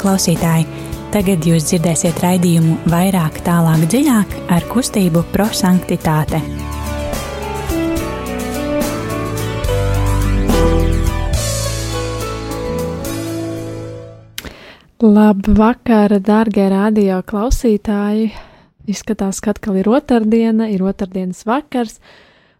[0.00, 0.64] klausītāji!
[1.10, 6.38] Tagad jūs dzirdēsiet raidījumu vairāk, tālāk, dziļāk ar kustību prosanktitāte.
[15.00, 18.30] Labvakar, darbie radio klausītāji!
[18.90, 21.98] Izskatās, ka atkal ir otrdiena, ir otrdienas vakars,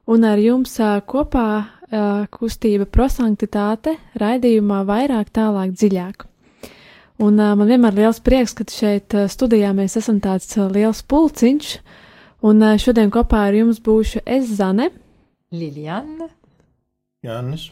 [0.08, 0.78] un ar jums
[1.10, 1.46] kopā
[2.34, 6.29] kustība prosanktitāte raidījumā vairāk, tālāk, dziļāk.
[7.20, 10.70] Un uh, man vienmēr ir liels prieks, ka šeit uh, studijā mēs esam tāds uh,
[10.72, 11.74] liels pulciņš.
[12.48, 14.88] Un uh, šodien kopā ar jums būšu es Zane,
[15.52, 16.30] Liljana,
[17.26, 17.66] Jānis,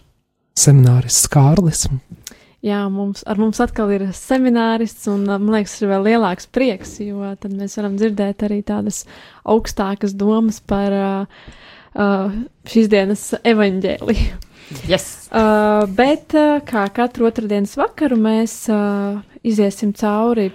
[0.58, 1.86] Seminārists Kārlis.
[2.66, 7.30] Jā, mums, ar mums atkal ir seminārists, un man liekas, ir vēl lielāks prieks, jo
[7.38, 9.04] tad mēs varam dzirdēt arī tādas
[9.46, 11.46] augstākas domas par uh,
[11.94, 12.34] uh,
[12.68, 14.42] šīs dienas evaņģēliju.
[14.90, 15.28] yes.
[15.30, 20.50] Uh, bet uh, kā katru otrdienas vakaru mēs uh, iziesim cauri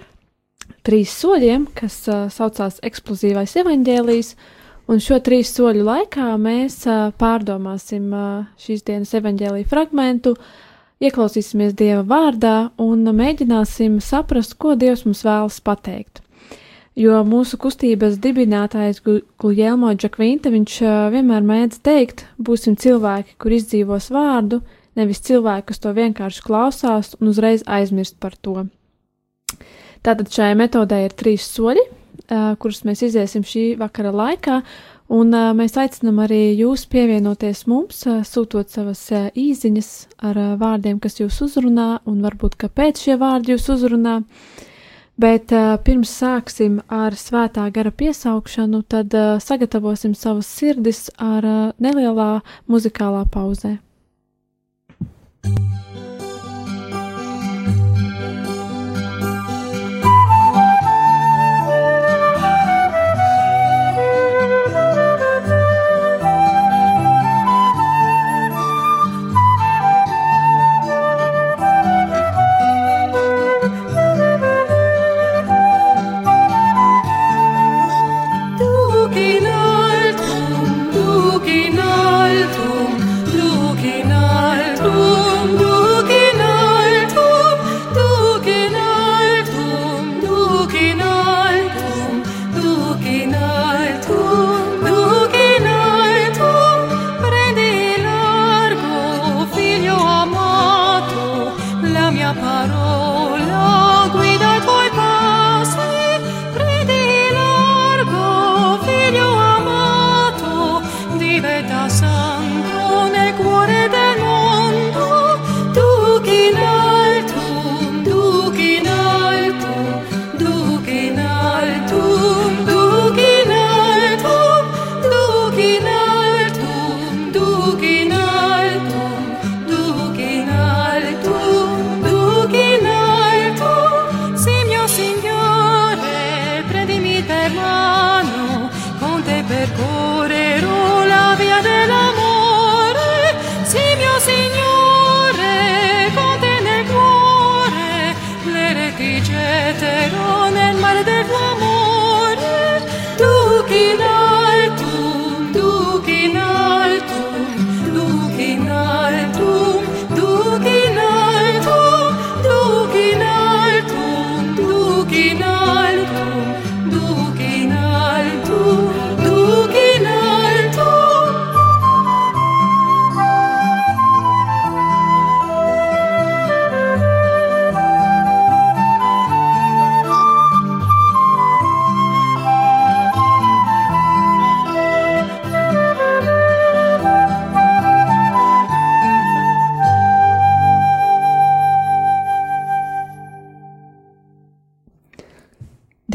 [0.84, 4.34] trīs soļiem, kas uh, saucās eksplozīvais evaņģēlijs,
[4.92, 10.34] un šo trīs soļu laikā mēs uh, pārdomāsim uh, šīs dienas evaņģēlīja fragmentu,
[11.04, 16.20] ieklausīsimies Dieva vārdā un mēģināsim saprast, ko Dievs mums vēlas pateikt.
[16.94, 20.76] Jo mūsu kustības dibinātājs Guljelmo Džakvinta viņš
[21.10, 24.60] vienmēr mēdz teikt, būsim cilvēki, kur izdzīvos vārdu,
[24.94, 28.68] nevis cilvēki, kas to vienkārši klausās un uzreiz aizmirst par to.
[30.04, 31.82] Tātad šai metodē ir trīs soļi,
[32.60, 34.58] kurus mēs iziesim šī vakara laikā,
[35.16, 39.00] un mēs aicinam arī jūs pievienoties mums, sūtot savas
[39.32, 39.90] īziņas
[40.28, 44.18] ar vārdiem, kas jūs uzrunā, un varbūt kāpēc šie vārdi jūs uzrunā.
[45.16, 45.54] Bet
[45.86, 53.78] pirms sāksim ar svētā gara piesaukšanu, tad sagatavosim savas sirdis ar nelielā muzikālā pauzē.
[55.44, 55.93] Dugin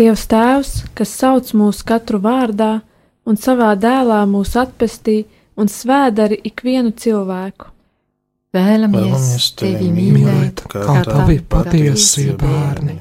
[0.09, 2.79] Dievs Tēvs, kas sauc mūs katru vārdā
[3.29, 7.67] un savā dēlā mūs atpestī un svēdari ikvienu cilvēku.
[8.57, 12.97] Vēlamies Vēlamies tevi tevi mīlēt, mīlēt, kā tavi patiesie bērni.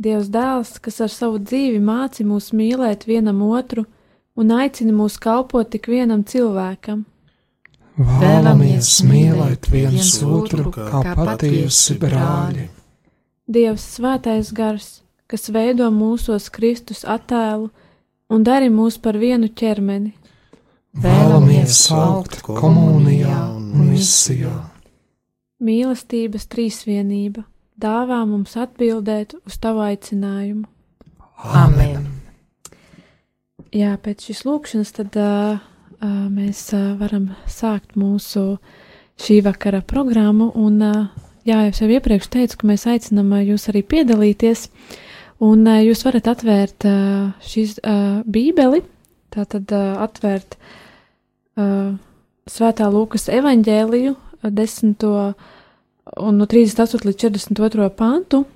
[0.00, 3.84] Dievs Dēls, kas ar savu dzīvi māci mūs mīlēt vienam otru
[4.32, 7.04] un aicina mūs kalpot tik vienam cilvēkam.
[8.00, 12.70] Vēlamies mīlēt viens otru kā patiesi brāļi.
[13.44, 17.70] Dievs Svētais Gars, kas veido mūsos Kristus attēlu
[18.30, 20.14] un dari mūs par vienu ķermeni.
[20.96, 24.54] Vēlamies augt komunijā un misijā.
[25.60, 27.44] Mīlestības trīsvienība,
[27.80, 30.66] dāvā mums atbildēt uz tavu aicinājumu.
[31.36, 32.06] Amen.
[33.76, 35.58] Jā, pēc šīs lūkšanas tad uh,
[36.00, 38.56] uh, mēs uh, varam sākt mūsu
[39.20, 40.48] šī vakara programmu.
[40.56, 44.68] Un, uh, jā, jau iepriekš teicu, ka mēs aicinām uh, jūs arī piedalīties.
[45.44, 48.80] Un uh, jūs varat atvērt uh, šīs uh, bībeli,
[49.34, 50.56] tātad atvērt
[51.56, 55.04] Svētā Lūkas evaņģēliju, uh, 10.
[56.24, 57.88] un no 38 līdz 42.
[57.98, 58.46] pantu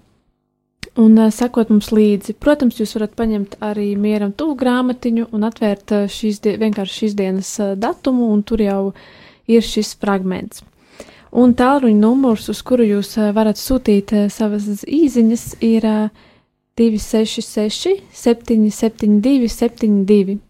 [1.01, 2.39] un sekot mums līdzi.
[2.41, 8.31] Protams, jūs varat paņemt arī mieram tuvu grāmatiņu un atvērt šīs, vienkārši šīs dienas datumu,
[8.33, 8.81] un tur jau
[9.51, 10.65] ir šis fragments.
[11.31, 16.29] Un tālruņa numurs, uz kuru jūs varat sūtīt savas īsiņas, ir uh,
[16.81, 20.41] 266, 772, 72.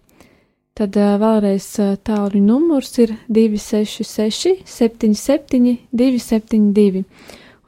[0.78, 7.04] Tad uh, vēlreiz uh, tālruņa numurs ir 266, 77, 272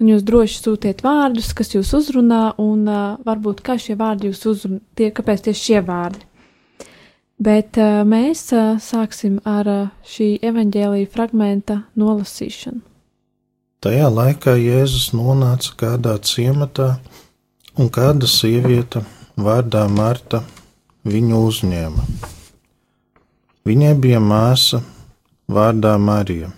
[0.02, 4.44] un jūs droši sūtiet vārdus, kas jūs uzrunā, un uh, varbūt kā šie vārdi jūs
[4.50, 6.26] uzrunā, tie, kāpēc tieši šie vārdi.
[7.42, 12.82] Bet uh, mēs uh, sāksim ar uh, šī evaņģēlīja fragmenta nolasīšanu.
[13.82, 17.00] Tajā laikā Jēzus nonāca kādā ciematā,
[17.78, 19.04] un kāda sieviete
[19.36, 20.42] vārdā Marta
[21.04, 22.08] viņu uzņēma.
[23.68, 24.82] Viņai bija māsa
[25.48, 26.50] vārdā Marija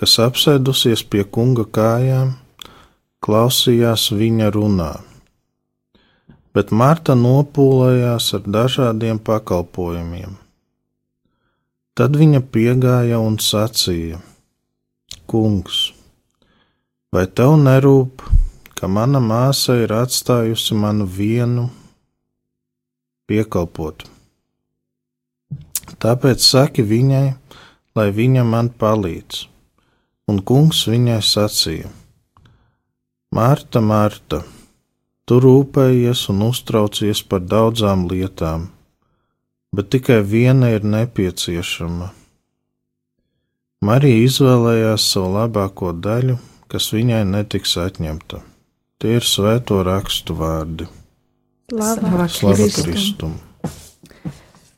[0.00, 2.34] kas apsēdusies pie kunga kājām,
[3.24, 4.92] klausījās viņa runā.
[6.54, 10.36] Bet Marta nopūlējās ar dažādiem pakalpojumiem.
[11.94, 14.18] Tad viņa piegāja un sacīja:
[15.30, 15.80] Kungs,
[17.14, 18.22] vai tev nerūp,
[18.84, 21.62] ka mana māsa ir atstājusi manu vienu
[23.24, 24.04] piekalpot?
[26.04, 27.30] Tāpēc saki viņai,
[27.96, 29.40] lai viņa man palīdz
[30.28, 31.88] un kungs viņai sacīja:
[33.32, 34.44] Marta, Marta,
[35.24, 38.68] tu rūpējies un uztraucies par daudzām lietām,
[39.72, 42.12] bet tikai viena ir nepieciešama.
[43.80, 48.44] Marija izvēlējās savu labāko daļu, kas viņai netiks atņemta.
[49.02, 50.86] Tie ir svēto rakstu vārdi.
[51.72, 53.38] Slava Slava Kristum!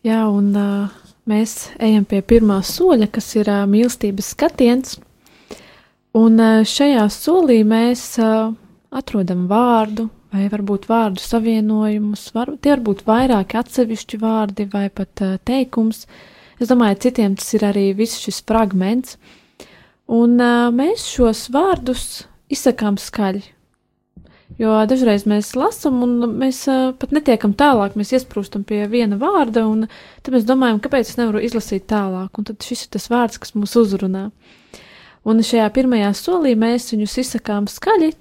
[0.06, 0.94] Jā, un uh,
[1.28, 4.96] mēs ejam pie pirmā soļa, kas ir uh, mīlestības skatiens.
[6.16, 8.54] Un eh, šajā solī mēs uh,
[8.88, 15.24] atrodam vārdu, vai varbūt vārdu savienojumus, var, tie var būt vairāki atsevišķi vārdi vai pat
[15.26, 16.06] uh, teikums.
[16.56, 19.18] Es domāju, citiem tas ir arī viss šis fragments.
[20.08, 23.44] Un uh, mēs šos vārdus izsakām skaļi.
[24.60, 29.66] Jo dažreiz mēs lasām, un mēs uh, pat netiekam tālāk, mēs iesprūstam pie viena vārda,
[29.68, 29.88] un
[30.22, 32.30] tad mēs domājam, kāpēc es nevaru izlasīt tālāk.
[32.38, 34.28] Un tad šis ir tas vārds, kas mūs uzrunā.
[34.30, 34.56] Uh,
[35.26, 38.12] Un šajā pirmajā solī mēs viņus izsakām skaļi.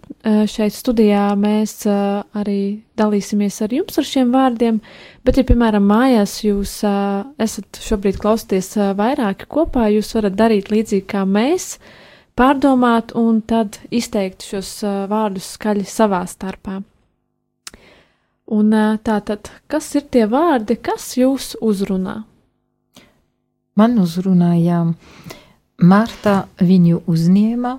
[0.50, 2.62] Šeit studijā mēs arī
[2.98, 4.80] dalīsimies ar jums ar šiem vārdiem,
[5.22, 6.80] bet, ja, piemēram, mājās jūs
[7.46, 11.76] esat šobrīd klausīties vairāki kopā, jūs varat darīt līdzīgi kā mēs,
[12.36, 14.72] pārdomāt un tad izteikt šos
[15.12, 16.82] vārdus skaļi savā starpā.
[18.56, 22.20] Un tā tad, kas ir tie vārdi, kas jūs uzrunā?
[23.76, 24.94] Man uzrunājām.
[24.94, 25.34] Uh,
[25.84, 27.72] Marta viņu uzņēma,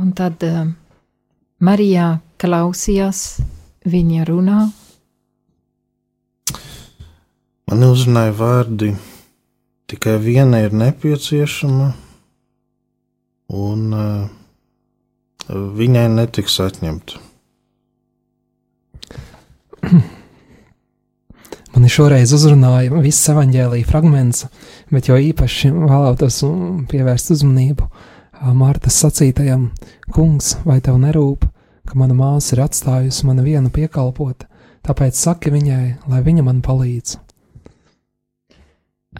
[0.00, 0.70] un tad uh,
[1.60, 2.06] Marijā
[2.40, 3.42] klausījās
[3.84, 4.60] viņa runā.
[7.68, 8.94] Man uzrunāja vārdi,
[9.92, 11.90] tikai viena ir nepieciešama,
[13.48, 14.28] un uh,
[15.48, 17.20] viņai netiks atņemta.
[21.78, 24.46] Mani šoreiz uzrunāja viss evaņģēlīja fragments,
[24.90, 26.40] bet jo īpaši vēlētos
[26.90, 27.86] pievērst uzmanību
[28.38, 29.70] Mārtas sacītajam:
[30.14, 31.46] Kungs, vai tev nerūp,
[31.88, 34.44] ka mana māsa ir atstājusi mani vienu piekalpot,
[34.86, 37.16] tāpēc saki viņai, lai viņa man palīdz.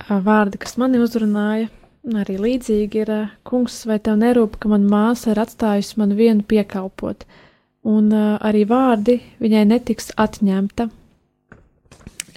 [0.09, 1.67] Vārdi, kas mani uzrunāja,
[2.23, 3.13] arī līdzīgi ir:
[3.49, 7.27] Kungs, vai tev nerūp, ka mana māsa ir atstājusi mani vienu piekalpot,
[7.89, 10.91] un arī vārdi viņai netiks atņemta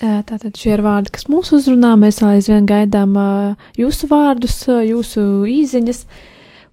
[0.02, 1.92] Tātad šie ir vārdi, kas mūs uzrunā.
[2.02, 3.14] Mēs aizvien gaidām
[3.78, 6.00] jūsu vārdus, jūsu īsiņas.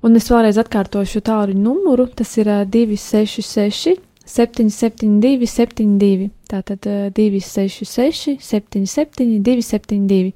[0.07, 2.07] Un es vēlreiz atkārtošu tālruņa numuru.
[2.16, 6.30] Tas ir 266, 772, 72.
[6.49, 10.33] Tātad 266, 77, 272.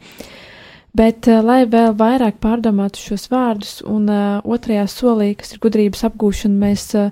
[0.92, 6.58] Bet, lai vēl vairāk pārdomātu šos vārdus, un uh, otrajā solī, kas ir gudrības apgūšana,
[6.66, 7.08] mēs uh,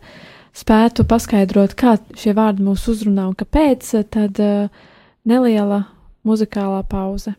[0.53, 4.85] spētu paskaidrot, kā šie vārdi mūs uzrunā un kāpēc, tad uh,
[5.25, 5.87] neliela
[6.29, 7.33] muzikālā pauze.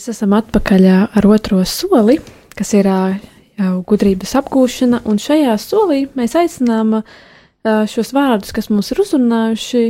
[0.00, 2.14] Mēs esam atpakaļ ar otro soli,
[2.56, 5.02] kas ir jau gudrības apgūšana.
[5.04, 7.02] Un šajā solī mēs aicinām
[7.60, 9.82] šos vārdus, kas mums ir uzrunājuši,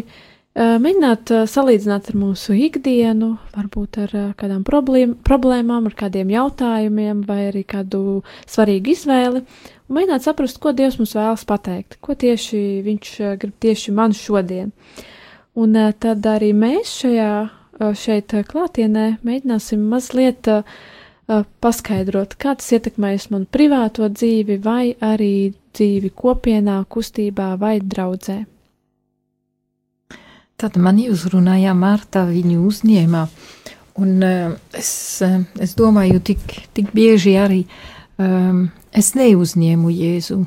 [0.58, 7.62] mēģināt salīdzināt ar mūsu ikdienu, varbūt ar kādām problēm, problēmām, ar kādiem jautājumiem, vai arī
[7.62, 9.44] kādu svarīgu izvēli.
[9.86, 14.74] Un mēģināt saprast, ko Dievs mums vēlas pateikt, ko tieši Viņš grib tieši man šodien.
[15.54, 17.30] Un tad arī mēs šajā
[17.80, 20.48] šeit klātienē mēģināsim mazliet
[21.62, 28.40] paskaidrot, kā tas ietekmēs manu privāto dzīvi, vai arī dzīvi kopienā, kustībā vai draudzē.
[30.60, 33.24] Tad mani uzrunāja Marta, viņu uzņēma.
[34.00, 34.24] Un
[34.76, 34.90] es,
[35.60, 36.42] es domāju, tik,
[36.76, 37.62] tik bieži arī
[38.20, 40.38] um, es neuzņēmu Jēzu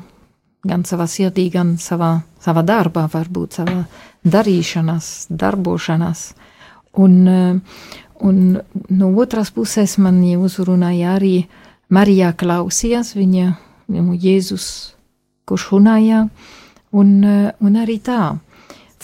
[0.64, 3.82] gan savā sirdī, gan savā, savā darbā, varbūt savā
[4.24, 6.28] darīšanās, darbošanās.
[6.34, 6.50] Uh,
[6.96, 11.44] un no otras puses man uzrunāja arī
[11.92, 13.54] Marija klausījās, viņa,
[13.92, 14.66] viņu Jēzus,
[15.44, 16.24] kurš runāja,
[16.96, 18.36] un, uh, un arī tā.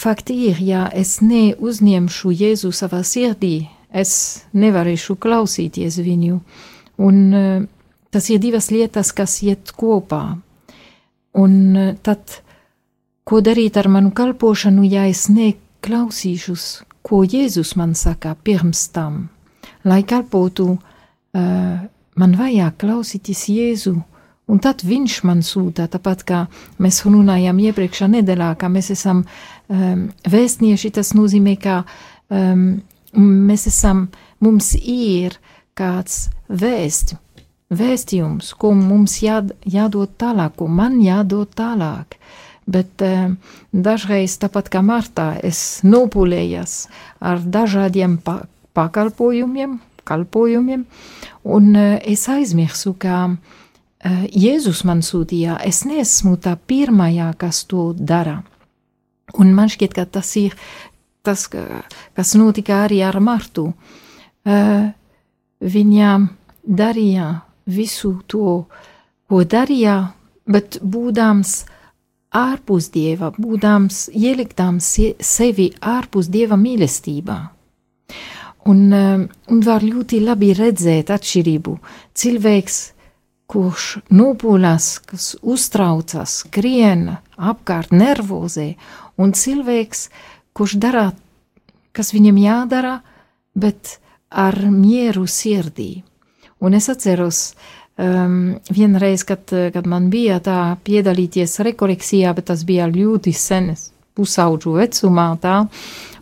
[0.00, 6.40] Fakti ir, ja es neuzņemšu Jēzu savā sirdī, es nevarēšu klausīties viņu.
[7.04, 7.66] Un uh,
[8.11, 10.38] tas ir divas lietas, kas iet kopā.
[11.37, 11.52] Un
[12.02, 12.40] tad,
[13.23, 16.64] ko darīt ar manu kalpošanu, ja es neklausīšos,
[17.07, 19.28] ko Jēzus man saka pirms tam?
[19.85, 21.80] Lai kalpotu, uh,
[22.21, 23.97] man vajag klausīties Jēzu.
[24.50, 26.40] Un tad viņš man sūta, tāpat kā
[26.83, 30.90] mēs runājām iepriekšā nedēļā, ka mēs esam um, vēstnieši.
[30.97, 31.76] Tas nozīmē, ka
[32.35, 32.80] um,
[33.14, 34.09] mēs esam,
[34.42, 35.38] mums ir
[35.78, 37.14] kāds vēst,
[37.71, 42.19] vēstījums, ko mums jā, jādod tālāk, ko man jādod tālāk.
[42.71, 43.37] Bet um,
[43.73, 46.85] dažreiz, tāpat kā Martā, es nopulējos
[47.19, 48.45] ar dažādiem pa
[48.79, 50.85] pakalpojumiem, kalpojumiem,
[51.50, 57.91] un uh, es aizmirsu, ka uh, Jēzus man sūtīja, es neesmu tā pirmajā, kas to
[57.97, 58.39] dara.
[59.39, 60.55] Un man šķiet, ka tas ir
[61.27, 61.83] tas, ka,
[62.17, 63.71] kas notika arī ar Martu.
[64.47, 64.89] Uh,
[65.61, 66.15] viņa
[66.65, 67.29] darīja
[67.71, 68.65] visu to,
[69.29, 69.99] ko darīja,
[70.50, 71.59] bet būdams
[72.37, 77.39] ārpus dieva, būdams ieliktām se sevi ārpus dieva mīlestībā.
[78.71, 81.77] Un, uh, un var ļoti labi redzēt atšķirību.
[82.15, 82.81] Cilvēks,
[83.51, 88.75] kurš nopūlās, kas uztraucas, skrien apkārt, nervozē,
[89.19, 90.07] un cilvēks,
[90.55, 91.09] kurš dara,
[91.97, 93.01] kas viņam jādara,
[93.59, 93.99] bet
[94.31, 96.05] ar mieru sirdī.
[96.61, 97.55] Un es atceros,
[98.00, 98.37] um,
[98.73, 105.28] vienreiz, kad, kad man bija tā piedalīties rekolekcijā, bet tas bija ļoti senes, pusauģu vecumā,
[105.42, 105.57] tā,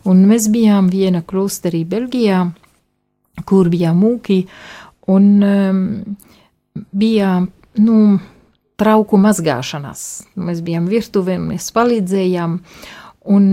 [0.08, 2.44] un mēs bijām viena klosterī Belgijā,
[3.48, 4.42] kur bija mūki,
[5.14, 5.84] un um,
[6.92, 7.38] bija,
[7.78, 7.98] nu,
[8.78, 10.04] trauku mazgāšanas.
[10.38, 12.56] Mēs bijām virtuvē, mēs palīdzējām,
[13.34, 13.44] un,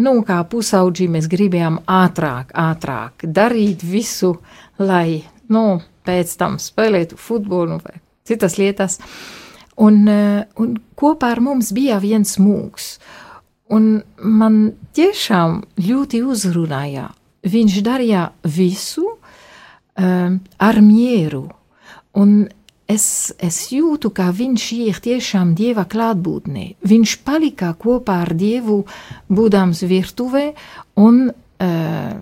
[0.00, 4.34] nu, kā pusauģi mēs gribējām ātrāk, ātrāk darīt visu,
[4.80, 5.22] lai,
[5.52, 5.64] nu,
[6.10, 8.98] pēc tam spēlētu futbolu vai citas lietas.
[9.80, 12.98] Un, eh, un kopā ar mums bija viens mūks,
[13.70, 17.10] un man tiešām ļoti uzrunāja.
[17.40, 21.46] Viņš darīja visu um, ar mieru,
[22.20, 22.34] un
[22.90, 23.06] es,
[23.40, 26.66] es jūtu, ka viņš ir tiešām dieva klātbūtnē.
[26.84, 28.82] Viņš palika kopā ar dievu,
[29.32, 30.50] būdams virtuvē,
[31.00, 32.12] un uh,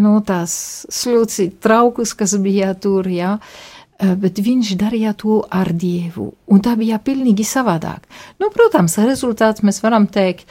[0.00, 0.54] no tās
[0.92, 6.76] slūci traukus, kas bija tur, jā, uh, bet viņš darīja to ar dievu, un tā
[6.78, 8.08] bija pilnīgi savādāk.
[8.42, 10.48] Nu, protams, rezultāts mēs varam teikt,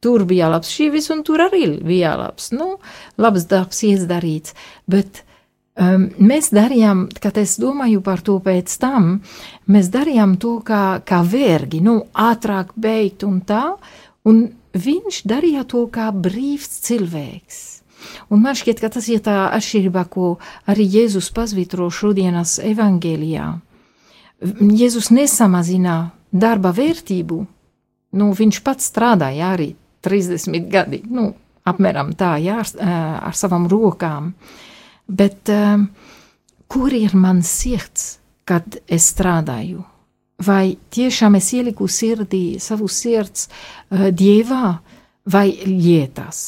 [0.00, 2.76] tur bija labs šīvis, un tur arī bija labs, nu,
[3.20, 4.56] labs darbs izdarīts,
[4.88, 5.26] bet
[5.76, 9.18] Um, mēs darījām, kad es domāju par to pēc tam,
[9.68, 13.74] mēs darījām to kā, kā vergi, nu, ātrāk beigt un tā,
[14.24, 17.58] un viņš darīja to kā brīvs cilvēks.
[18.32, 20.36] Un man šķiet, ka tas ir tā atšķirība, ko
[20.66, 23.46] arī Jēzus pasvītro šodienas evangēlijā.
[24.42, 25.96] Jēzus nesamazina
[26.32, 27.38] darba vērtību.
[28.16, 29.70] Nu, viņš pats strādāja arī
[30.06, 31.30] 30 gadi, nu,
[31.66, 32.70] apmēram tā, jā, ar,
[33.30, 34.32] ar savām rokām.
[35.06, 35.88] Bet um,
[36.70, 39.84] kur ir mans sirds, kad es strādāju?
[40.46, 44.76] Vai tiešām es ieliku sirdī, savu sirds uh, dievā
[45.32, 46.40] vai lietās?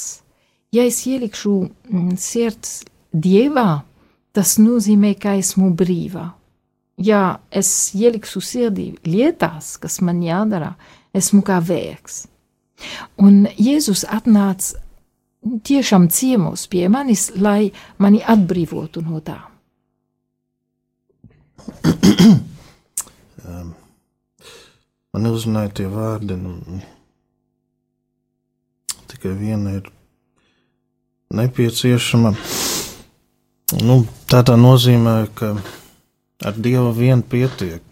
[0.72, 3.85] Ja es ielikšu mm, sirds dievā,
[4.37, 6.28] tas nozīmē, ka esmu brīvā
[6.98, 10.74] ja es ielikšu sirdī lietās, kas man jādara,
[11.14, 12.26] esmu kā vēks.
[13.22, 14.78] Un Jēzus atnāca
[15.66, 19.38] tiešām ciemos pie manis, lai mani atbrīvotu no tā.
[25.09, 26.81] Man uzrunāja tie vārdi, nu,
[29.09, 29.88] tikai viena ir
[31.35, 32.33] nepieciešama.
[33.85, 35.53] Nu, tādā nozīmē, ka
[36.41, 37.83] ar Dievu vien pietiek.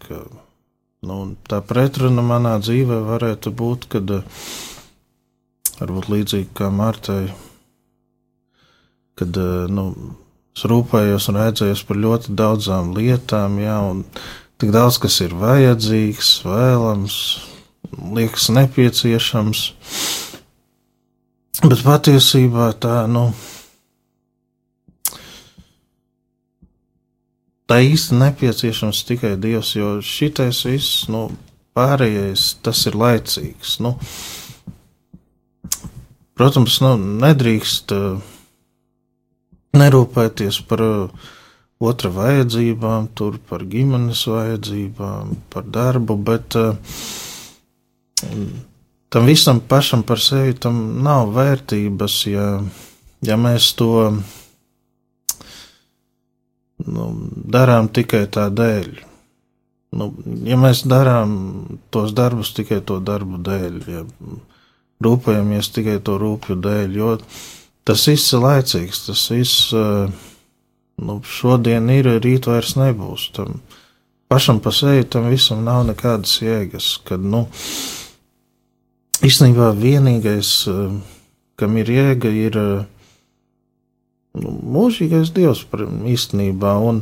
[1.05, 4.15] Nu, tā pretruna manā dzīvē varētu būt, kad
[5.77, 7.27] varbūt līdzīgi kā Martai,
[9.17, 9.37] kad
[9.69, 9.85] nu,
[10.57, 14.01] es rūpējos un redzējos par ļoti daudzām lietām, jā, un
[14.57, 17.19] tik daudz kas ir vajadzīgs, vēlams,
[18.17, 19.67] liekas nepieciešams.
[21.57, 23.31] Bet patiesībā tā, nu,
[27.65, 31.23] tā īsti nepieciešams tikai Dievs, jo šitais viss, nu,
[31.73, 33.79] pārējais, tas ir laicīgs.
[33.81, 33.95] Nu,
[36.37, 36.93] protams, nu,
[37.25, 38.21] nedrīkst uh,
[39.81, 41.27] nerūpēties par uh,
[41.81, 46.77] otra vajadzībām, tur par ģimenes vajadzībām, par darbu, bet uh,
[49.09, 52.47] tam visam pašam par sevi tam nav vērtības, ja,
[53.25, 53.91] ja mēs to
[56.85, 57.07] nu,
[57.57, 58.91] darām tikai tā dēļ.
[59.97, 60.11] Nu,
[60.43, 61.31] ja mēs darām
[61.93, 64.03] tos darbus tikai to darbu dēļ, ja
[65.03, 67.13] rūpējamies tikai to rūpju dēļ, jo
[67.87, 70.25] tas viss ir laicīgs, tas viss eh,
[70.99, 73.29] nu, šodien ir, rīt vairs nebūs.
[73.37, 73.61] Tam
[74.27, 77.45] pašam pa sevi tam visam nav nekādas jēgas, kad, nu,
[79.25, 80.93] īstenībā vienīgais, eh,
[81.57, 82.85] kam ir jēga, ir uh,
[84.37, 85.63] nu, mūžīgais dievs
[86.05, 86.73] īstenībā.
[86.85, 87.01] Un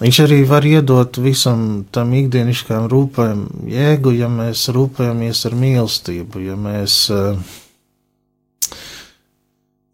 [0.00, 6.56] viņš arī var iedot visam tam ikdienišķām rūpēm jēgu, ja mēs rūpējamies ar mīlestību, ja
[6.58, 7.38] mēs uh,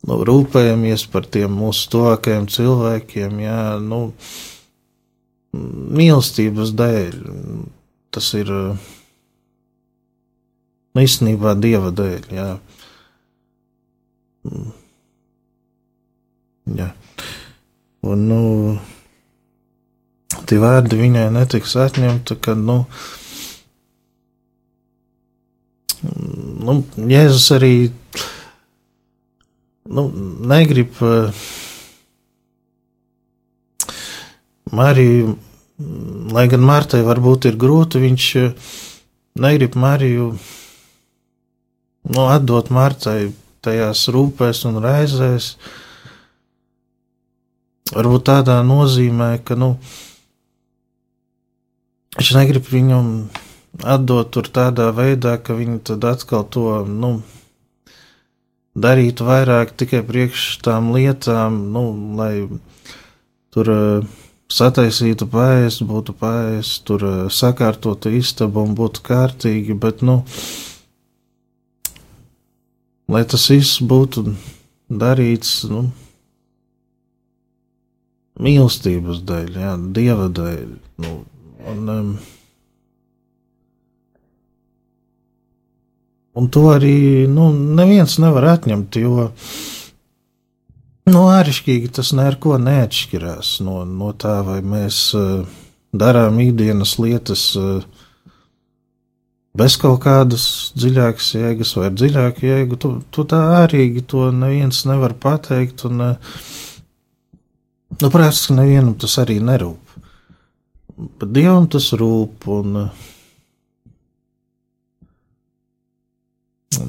[0.09, 4.07] nu, rūpējamies par tiem mūsu tuvākajiem cilvēkiem, jā, nu,
[5.53, 7.21] mīlestības dēļ.
[8.11, 8.89] Tas ir uh,
[10.99, 12.31] īstenībā dieva dēļ.
[12.35, 12.49] Jā.
[16.71, 16.89] Jā.
[18.07, 18.41] Un, nu,
[20.49, 22.85] tie vārdi viņai netiks atņemti, kad, nu,
[26.65, 26.77] nu
[27.11, 27.75] Jēzus arī,
[29.91, 30.07] nu,
[30.53, 31.45] negrib uh,
[34.71, 35.35] Mariju,
[36.31, 38.73] lai gan Martai varbūt ir grūti, viņš uh,
[39.45, 40.33] negrib Mariju,
[42.09, 45.79] nu, atdot Martai tajās rūpēs un raizēs, uh,
[47.91, 49.73] Varbūt tādā nozīmē, ka nu,
[52.15, 53.09] viņš negrib viņam
[53.83, 57.11] atdot tur tādā veidā, ka viņi tad atkal to nu,
[58.79, 61.83] darītu vairāk tikai priekš tām lietām, nu,
[62.15, 62.47] lai
[63.51, 64.07] tur uh,
[64.47, 70.21] sataisītu pēst, būtu pēst, tur uh, sakārtotu istabu un būtu kārtīgi, bet, nu,
[73.11, 74.25] lai tas viss būtu
[74.91, 75.89] darīts, nu,
[78.41, 80.69] mīlestības dēļ, jā, dieva dēļ.
[81.05, 81.15] Nu,
[81.71, 82.13] un, um,
[86.39, 86.97] un to arī
[87.31, 89.31] nu, neviens nevar atņemt, jo
[91.11, 95.43] nu, āršķirīgi tas neko neatšķirās no, no tā, vai mēs uh,
[95.91, 97.51] darām ikdienas lietas.
[97.59, 98.00] Uh,
[99.59, 100.45] Bez kaut kādas
[100.79, 105.89] dziļākas jēgas vai dziļāku jēgu, tu, tu tā ārīgi to neviens nevar pateikt.
[105.89, 106.35] Un, uh,
[107.99, 109.95] Nu, praktiski nevienam tas arī nerūp.
[111.21, 112.47] Bet dievam tas rūp.
[112.55, 112.79] Un,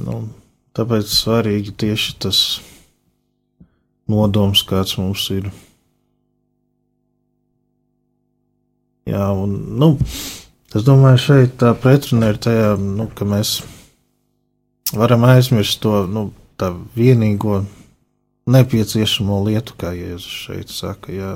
[0.05, 0.17] nu,
[0.77, 2.43] tāpēc svarīgi tieši tas
[4.11, 5.49] nodoms, kāds mums ir.
[9.09, 9.95] Jā, un nu,
[10.71, 13.57] Es domāju, šeit tā pretruna ir tajā, nu, ka mēs
[14.95, 16.29] varam aizmirst to nu,
[16.95, 17.65] vienīgo
[18.51, 21.31] nepieciešamo lietu, kā Jēzus šeit saka, jā,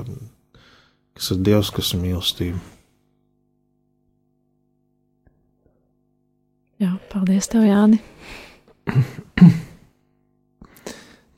[1.17, 2.61] kas ir Dievs, kas ir mīlestība.
[6.79, 7.99] Jā, paldies, tev, Jāni.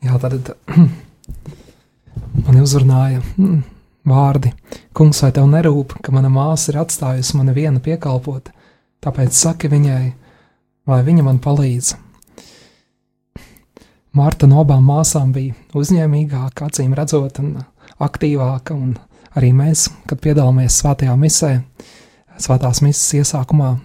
[0.06, 0.54] jā, tad
[2.44, 3.26] man uzrunāja.
[3.40, 3.66] Mm
[4.08, 4.54] vārdi.
[4.96, 8.52] Kungs, vai tev nerūp, ka mana māsa ir atstājusi mani vienu piekalpot?
[9.04, 10.04] Tāpēc saki viņai,
[10.90, 11.94] lai viņa man palīdz.
[14.18, 17.60] Marta no abām māsām bija uzņēmīgāka, acīm redzot, un
[18.02, 18.96] aktīvāka, un
[19.38, 21.52] arī mēs, kad piedalāmies svētajā misē,
[22.42, 23.76] svētās misijas iesākumā,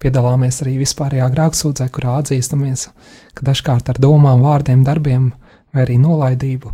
[0.00, 2.88] piedalāmies arī vispārējā grāmatsūdzē, kurā atzīstamies,
[3.36, 5.30] ka dažkārt ar domām, vārdiem, darbiem
[5.74, 6.72] vai arī nolaidību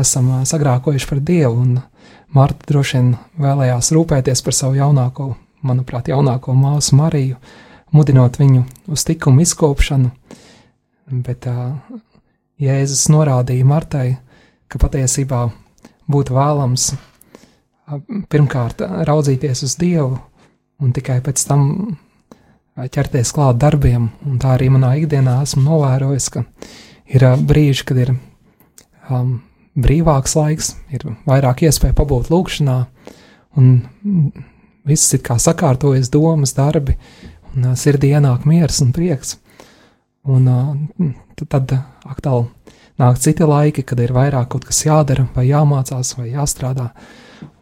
[0.00, 1.78] esam sagrākojuši par Dievu, un
[2.32, 3.10] Marta droši vien
[3.40, 7.36] vēlējās rūpēties par savu jaunāko, manuprāt, jaunāko māsu Mariju,
[7.94, 10.10] mudinot viņu uz tikumu izkopšanu,
[11.24, 11.74] bet ā,
[12.62, 14.06] Jēzus norādīja Martai,
[14.70, 15.48] ka patiesībā
[16.10, 16.92] būtu vēlams
[18.30, 20.16] pirmkārt raudzīties uz Dievu
[20.82, 21.64] un tikai pēc tam
[22.74, 26.44] ķerties klāt darbiem, un tā arī manā ikdienā esmu novērojis, ka
[27.06, 28.14] ir brīži, kad ir
[29.10, 29.36] um,
[29.74, 32.76] brīvāks laiks, ir vairāk iespēja pabūt lūkšanā,
[33.58, 33.70] un
[34.86, 36.96] viss ir kā sakārtojas domas, darbi,
[37.54, 39.38] un sirdī ienāk miers un prieks.
[40.24, 40.46] Un
[41.36, 41.74] tad,
[42.08, 42.46] atkal
[43.00, 46.90] nāk citi laiki, kad ir vairāk kaut kas jādara, vai jāmācās, vai jāstrādā.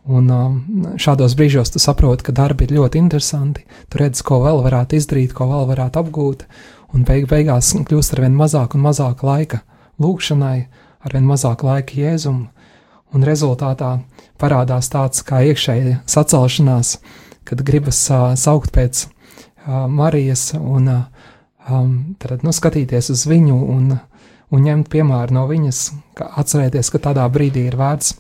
[0.03, 0.31] Un
[0.99, 3.65] šādos brīžos tu saproti, ka darbi ir ļoti interesanti.
[3.91, 6.47] Tu redzi, ko vēl varētu izdarīt, ko vēl varētu apgūt,
[6.95, 9.63] un beig beigās kļūst ar vien mazāk un mazāk laika
[10.03, 10.57] lūkšanai,
[11.07, 12.49] arvien mazāk laika jēzumu,
[13.13, 13.97] un rezultātā
[14.41, 16.97] parādās tāds kā iekšēji sacelšanās,
[17.49, 21.29] kad gribas uh, saukt pēc uh, Marijas un uh,
[21.71, 23.93] um, tad, nu, skatīties uz viņu un,
[24.53, 25.85] un ņemt piemēru no viņas,
[26.19, 28.17] ka atcerēties, ka tādā brīdī ir vērts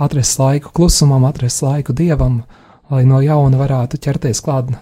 [0.00, 2.42] atrast laiku klusumam, atrast laiku dievam,
[2.90, 4.72] lai no jauna varētu ķerties klāt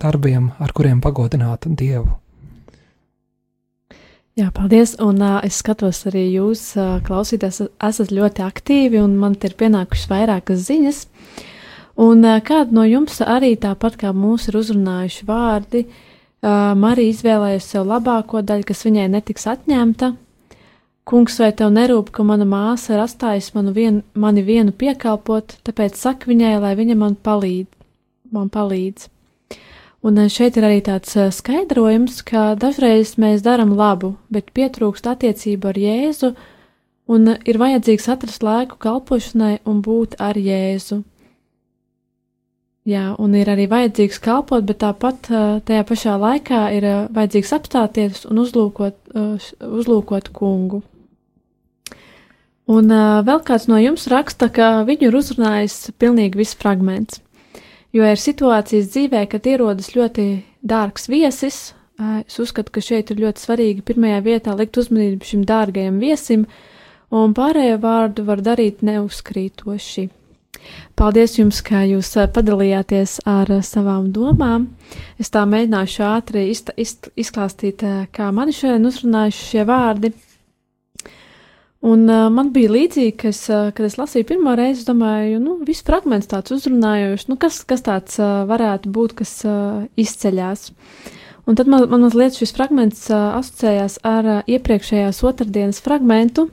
[0.00, 2.14] darbiem, ar kuriem pagodināt Dievu.
[4.38, 4.92] Jā, paldies.
[5.02, 10.06] Un uh, es skatos arī jūs, uh, klausītājs, esat ļoti aktīvi, un man ir pienākušas
[10.12, 11.00] vairākas ziņas.
[11.98, 17.72] Un uh, kāda no jums arī tāpat kā mūsu ir uzrunājuši vārdi, uh, Marija izvēlējusi
[17.72, 20.12] sev labāko daļu, kas viņai netiks atņemta.
[21.08, 25.98] Kungs, vai tev nerūp, ka mana māsa ir atstājusi manu vien, mani vienu piekalpot, tāpēc
[25.98, 27.74] saka viņai, lai viņa man palīdz.
[28.30, 29.10] Man palīdz.
[30.00, 35.08] Un eh, šeit ir arī tāds eh, skaidrojums, ka dažreiz mēs darām labu, bet pietrūkst
[35.10, 36.32] attiecību ar Jēzu,
[37.10, 41.02] un eh, ir vajadzīgs atrast laiku kalpošanai un būt ar Jēzu.
[42.88, 45.26] Jā, un ir arī vajadzīgs kalpot, bet tāpat
[45.68, 48.96] tajā pašā laikā ir vajadzīgs apstāties un uzlūkot,
[49.60, 50.80] uzlūkot kungu.
[52.64, 52.88] Un
[53.28, 57.20] vēl kāds no jums raksta, ka viņu ir uzrunājis pilnīgi viss fragments
[57.94, 60.28] jo ir situācijas dzīvē, kad ierodas ļoti
[60.62, 61.60] dārgs viesis.
[61.98, 66.44] Es uzskatu, ka šeit ir ļoti svarīgi pirmajā vietā likt uzmanību šim dārgajam viesim,
[67.10, 70.06] un pārējo vārdu var darīt neuzkrītoši.
[70.98, 74.68] Paldies jums, ka jūs padalījāties ar savām domām.
[75.18, 80.12] Es tā mēģināšu ātri izklāstīt, kā mani šodien uzrunājuši šie vārdi.
[81.80, 85.52] Un uh, man bija līdzīgi, ka es, uh, kad es lasīju pirmo reizi, domāju, nu,
[85.62, 90.72] viss fragments tāds uzrunājošs, nu, kas, kas tāds uh, varētu būt, kas uh, izceļās.
[91.46, 96.48] Un tad man, man mazliet šis fragments uh, asociējās ar uh, iepriekšējās otrdienas fragmentu,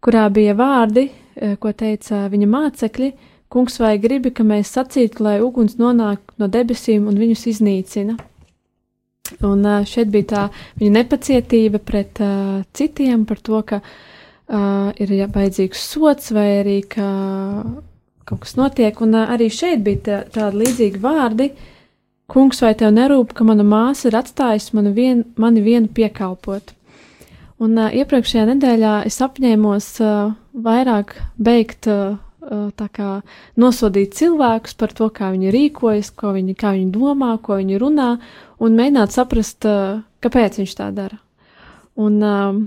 [0.00, 3.10] kurā bija vārdi, uh, ko teica viņa mācekļi,
[3.52, 8.16] kungs vai gribi, ka mēs sacītu, lai uguns nonāk no debesīm un viņus iznīcina.
[9.44, 10.46] Un uh, šeit bija tā
[10.80, 13.92] viņa nepacietība pret uh, citiem par to, ka uh,
[14.48, 17.08] uh, ir ja, vajadzīgs sots vai arī ka
[18.28, 18.98] kaut kas notiek.
[19.04, 21.52] Un uh, arī šeit bija tā, tādi līdzīgi vārdi.
[22.32, 26.72] Kungs, vai tev nerūp, ka mana māsa ir atstājusi mani, vien, mani vienu piekalpot?
[27.62, 30.34] Un uh, iepriekšējā nedēļā es apņēmos uh,
[30.66, 32.16] vairāk beigt uh,
[32.76, 33.08] tā kā
[33.60, 38.08] nosodīt cilvēkus par to, kā viņi rīkojas, ko viņi, kā viņi domā, ko viņi runā,
[38.62, 41.20] un mēģināt saprast, uh, kāpēc viņš tā dara.
[42.00, 42.62] Un uh,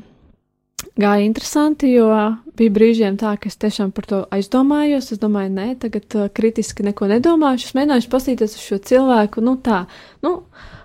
[0.99, 2.09] gāja interesanti, jo
[2.55, 5.11] bija brīžiem tā, ka es tiešām par to aizdomājos.
[5.11, 7.69] Es domāju, nē, tagad uh, kritiski neko nedomāšu.
[7.69, 9.83] Es mēģināšu paskatīties uz šo cilvēku, nu tā,
[10.25, 10.37] nu,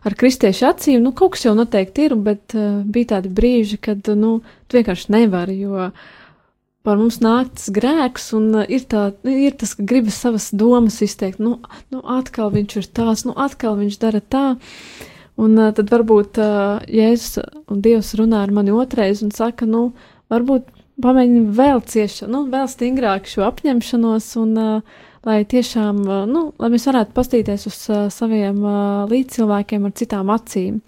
[0.06, 4.10] ar kristiešu acīm, nu, kaut kas jau noteikti ir, bet uh, bija tādi brīži, kad,
[4.18, 5.90] nu, tu vienkārši nevari, jo
[6.86, 10.98] par mums nāk tas grēks, un uh, ir, tā, ir tas, ka gribas savas domas
[11.06, 11.60] izteikt, nu,
[11.94, 14.46] nu, atkal viņš ir tās, nu, atkal viņš dara tā.
[15.40, 19.90] Un uh, tad varbūt uh, Jēzus un Dievs runā ar mani otrais un saka, nu,
[20.32, 20.68] varbūt
[21.00, 26.70] pamēģini vēl cieši, nu, vēl stingrāk šo apņemšanos un uh, lai tiešām, uh, nu, lai
[26.72, 30.80] mēs varētu pastīties uz uh, saviem uh, līdzcilvēkiem ar citām acīm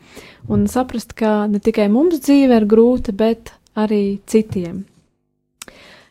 [0.53, 4.85] un saprast, ka ne tikai mums dzīve ir grūta, bet arī citiem.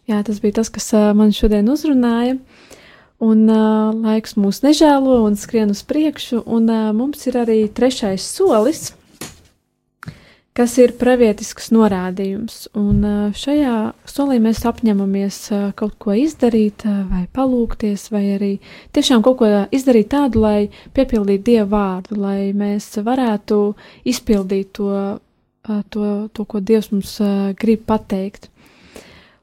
[0.10, 2.40] Jā, tas bija tas, kas uh, man šodien uzrunāja.
[3.22, 8.26] Un uh, laiks mūs nežēlo un skrien uz priekšu, un uh, mums ir arī trešais
[8.26, 8.96] solis,
[10.58, 12.66] kas ir pravietisks norādījums.
[12.78, 13.76] Un uh, šajā
[14.10, 18.52] solī mēs apņemamies uh, kaut ko izdarīt, uh, vai palūkties, vai arī
[18.98, 23.62] tiešām kaut ko izdarīt tādu, lai piepildītu Dieva vārdu, lai mēs varētu
[24.10, 24.92] izpildīt to,
[25.70, 28.51] uh, to, to ko Dievs mums uh, grib pateikt.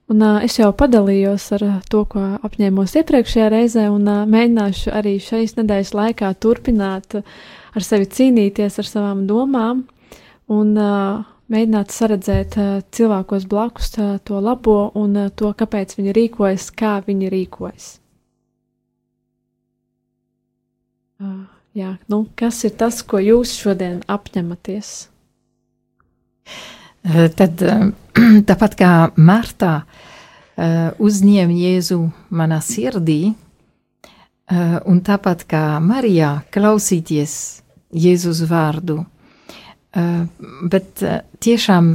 [0.09, 4.92] Un, uh, es jau padalījos ar uh, to, ko apņēmos iepriekšējā reizē, un uh, mēģināšu
[4.97, 7.35] arī šīs nedēļas laikā turpināt uh,
[7.77, 9.83] ar sevi cīnīties ar savām domām
[10.49, 16.16] un uh, mēģināt saredzēt uh, cilvēkos blakus uh, to labo un uh, to, kāpēc viņi
[16.16, 17.90] rīkojas, kā viņi rīkojas.
[21.21, 21.44] Uh,
[21.77, 24.97] jā, nu, kas ir tas, ko jūs šodien apņematies?
[26.49, 26.78] Eh,
[27.09, 27.85] Tad eh,
[28.49, 32.01] tāpat kā Marta eh, uzņēma Jēzu
[32.37, 37.37] manā sirdī, eh, un tāpat kā Marijā klausīties
[37.97, 38.99] Jēzus vārdu,
[39.97, 40.27] eh,
[40.68, 41.94] bet eh, tiešām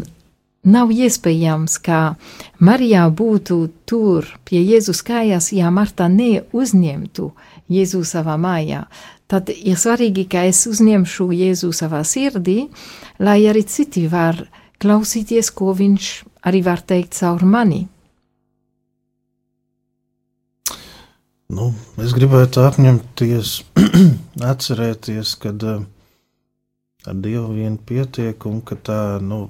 [0.63, 2.15] nav iespējams, ka
[2.63, 7.29] Marijā būtu tur pie Jēzus kājās, ja Marta neuzņemtu
[7.69, 8.87] Jēzu savā mājā.
[9.29, 12.67] Tad ir svarīgi, ka es uzņemšu Jēzu savā sirdī,
[13.19, 14.41] lai arī citi var
[14.81, 16.13] klausīties, ko viņš
[16.47, 17.85] arī var teikt caur mani.
[21.53, 21.69] Nu,
[22.01, 23.49] es gribētu apņemties,
[24.51, 25.83] atcerēties, ka uh,
[27.05, 29.49] ar Dievu vien pietiek un ka tā, nu,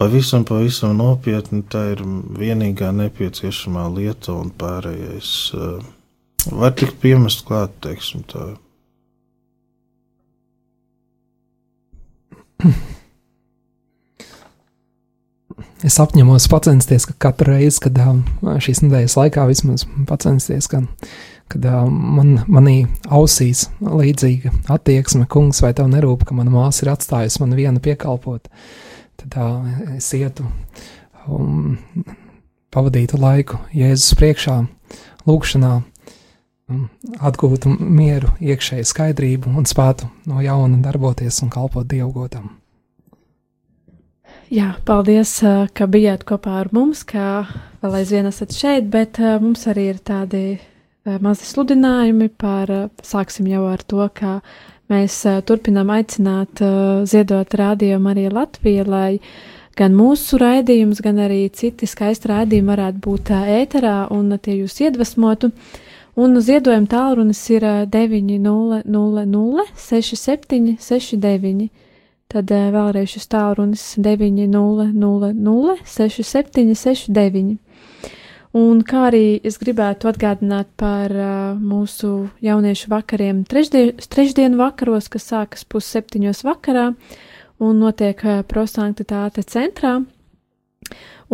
[0.00, 2.02] pavisam, pavisam nopietni tā ir
[2.40, 5.78] vienīgā nepieciešamā lieta un pārējais uh,
[6.50, 8.44] var tikt piemest klāt, teiksim tā.
[15.86, 17.98] Es apņemos censties, ka katru reizi, kad
[18.64, 19.84] šīs nedēļas laikā vismaz
[20.22, 20.80] censties, ka,
[21.52, 27.42] kad man, manī ausīs līdzīga attieksme, kungs, vai tev nerūp, ka mana māsa ir atstājusi
[27.44, 28.48] man vienu piekalpot,
[29.20, 29.38] tad
[29.94, 30.48] es ietu
[31.30, 31.78] un
[32.74, 34.58] pavadītu laiku Jēzus priekšā,
[35.28, 35.76] lūgšanā,
[36.72, 36.88] un
[37.20, 42.63] atgūtu mieru, iekšēju skaidrību un spētu no jauna darboties un kalpot Dievgotam.
[44.52, 45.38] Jā, paldies,
[45.72, 47.46] ka bijāt kopā ar mums, ka
[47.80, 50.58] vēl aizvien esat šeit, bet mums arī ir tādi
[51.24, 52.68] mazi sludinājumi par,
[53.00, 54.42] sāksim jau ar to, ka
[54.92, 55.16] mēs
[55.48, 56.60] turpinām aicināt
[57.08, 59.20] ziedot rādījumu arī Latviju, lai
[59.80, 65.50] gan mūsu raidījums, gan arī citi skaisti raidījumi varētu būt ēterā un tie jūs iedvesmotu.
[66.20, 68.84] Un ziedojuma tālrunis ir ā, 900
[69.88, 71.70] 67 69.
[72.34, 74.88] Tad eh, vēlreiz šis tālrunis 900
[75.86, 77.58] 6769.
[78.58, 85.26] Un kā arī es gribētu atgādināt par uh, mūsu jauniešu vakariem trešdien, trešdienu vakaros, kas
[85.30, 86.92] sākas pusseptiņos vakarā
[87.62, 89.96] un notiek uh, prosanktitāte centrā.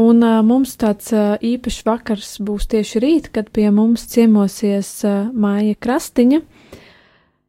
[0.00, 5.28] Un uh, mums tāds uh, īpašs vakars būs tieši rīt, kad pie mums ciemosies uh,
[5.32, 6.40] Māja Krastiņa.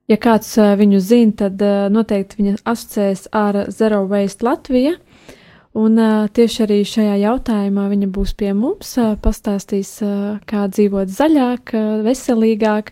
[0.09, 4.97] Ja kāds uh, viņu zina, tad uh, noteikti viņa asociēs ar Zero Waste Latviju.
[5.77, 9.99] Un uh, tieši arī šajā jautājumā viņa būs pie mums, pastāstīs,
[10.49, 11.75] kā dzīvot zaļāk,
[12.07, 12.91] veselīgāk.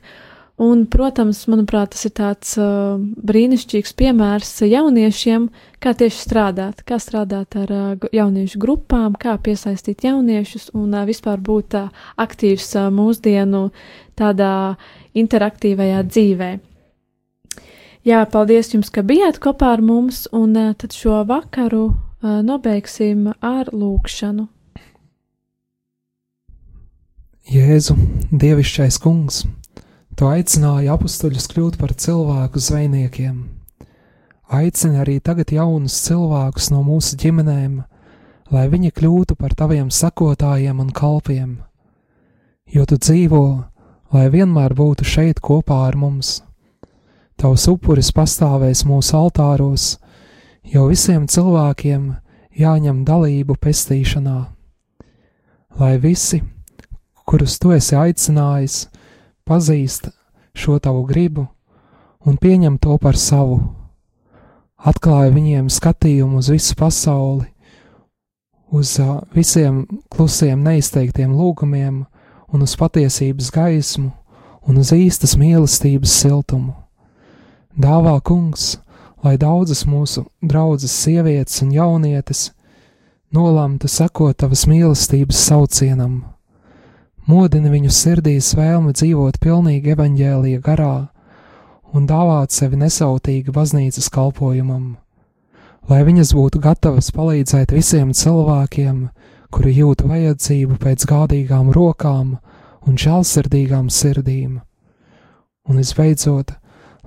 [0.60, 5.46] Un, protams, manuprāt, tas ir tāds brīnišķīgs piemērs jauniešiem,
[5.80, 7.72] kā tieši strādāt, kā strādāt ar
[8.12, 11.80] jauniešu grupām, kā piesaistīt jauniešus un vispār būt
[12.20, 13.70] aktīvs mūsdienu
[14.20, 14.56] tādā
[15.16, 16.58] interaktīvajā dzīvē.
[18.10, 23.28] Jā, paldies jums, ka bijāt kopā ar mums, un uh, tad šo vakaru uh, nobeigsim
[23.46, 24.48] ar lūkšanu.
[27.54, 27.98] Jēzu,
[28.32, 29.44] Dievišķais kungs,
[30.18, 33.38] tu aicināji apstuļus kļūt par cilvēku zvejniekiem.
[34.58, 37.80] Aicini arī tagad jaunus cilvēkus no mūsu ģimenēm,
[38.50, 41.58] lai viņi kļūtu par taviem sakotājiem un kalpiem.
[42.74, 43.48] Jo tu dzīvo,
[44.18, 46.40] lai vienmēr būtu šeit kopā ar mums.
[47.40, 49.84] Tavs upuris pastāvēs mūsu altāros,
[50.68, 52.10] jo visiem cilvēkiem
[52.60, 54.40] jāņem dalību pestīšanā.
[55.80, 56.42] Lai visi,
[57.24, 58.90] kurus tu esi aicinājis,
[59.48, 60.10] pazīst
[60.52, 61.46] šo tavu gribu
[62.28, 63.62] un pieņem to par savu.
[64.76, 67.48] Atklāja viņiem skatījumu uz visu pasauli,
[68.68, 68.98] uz
[69.32, 72.04] visiem klusiem, neizteiktiem lūgumiem
[72.52, 74.12] un uz patiesības gaismu
[74.68, 76.76] un uz īstas mīlestības siltumu.
[77.78, 78.80] Dāvā kungs,
[79.24, 82.50] lai daudzas mūsu draudzes sievietes un jaunietes
[83.32, 86.24] nolemtu sekot tavas mīlestības saucienam,
[87.30, 91.10] modini viņu sirdīs vēlmi dzīvot pilnīgi evaņģēlīja garā
[91.94, 94.96] un dāvāt sevi nesautīgi baznīcas kalpojumam,
[95.90, 99.10] lai viņas būtu gatavas palīdzēt visiem cilvēkiem,
[99.54, 102.38] kuri jūt vajadzību pēc gādīgām rokām
[102.86, 104.60] un žēlsirdīgām sirdīm.
[105.70, 106.56] Un visbeidzot,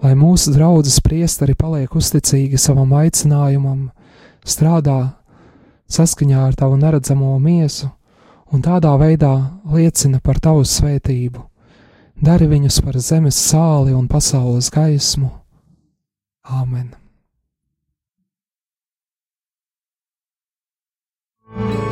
[0.02, 3.90] lai mūsu draudzes priesteri paliek uzticīgi savam aicinājumam,
[4.44, 5.14] strādā
[5.92, 7.90] saskaņā ar tavu neredzamo miesu
[8.52, 9.34] un tādā veidā
[9.72, 11.46] liecina par tavu svētību.
[12.22, 15.30] Dari viņus par zemes sāli un pasaules gaismu.
[16.42, 16.92] Āmen!
[21.52, 21.91] Ak,